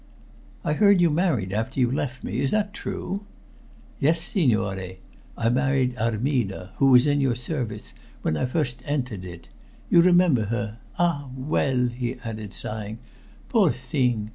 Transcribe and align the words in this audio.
"I 0.63 0.73
heard 0.73 0.99
you 0.99 1.11
married 1.11 1.53
after 1.53 1.79
you 1.79 1.91
left 1.91 2.23
me. 2.23 2.39
Is 2.41 2.49
that 2.49 2.73
true?" 2.73 3.21
"Yes, 3.99 4.19
signore. 4.19 4.97
I 5.37 5.49
married 5.49 5.95
Armida, 5.95 6.71
who 6.77 6.87
was 6.87 7.05
in 7.05 7.21
your 7.21 7.35
service 7.35 7.93
when 8.23 8.35
I 8.35 8.47
first 8.47 8.81
entered 8.85 9.23
it. 9.25 9.49
You 9.91 10.01
remember 10.01 10.45
her? 10.45 10.79
Ah, 10.97 11.29
well!" 11.37 11.85
he 11.89 12.15
added, 12.25 12.51
sighing. 12.51 12.97
"Poor 13.47 13.69
thing! 13.71 14.29